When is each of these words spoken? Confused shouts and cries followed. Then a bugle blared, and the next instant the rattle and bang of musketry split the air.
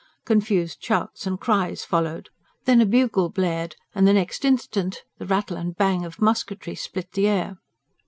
Confused 0.25 0.81
shouts 0.83 1.27
and 1.27 1.39
cries 1.39 1.83
followed. 1.85 2.29
Then 2.65 2.81
a 2.81 2.87
bugle 2.87 3.29
blared, 3.29 3.75
and 3.93 4.07
the 4.07 4.13
next 4.13 4.43
instant 4.43 5.03
the 5.19 5.27
rattle 5.27 5.57
and 5.57 5.75
bang 5.77 6.05
of 6.05 6.19
musketry 6.19 6.73
split 6.73 7.11
the 7.11 7.27
air. 7.27 7.59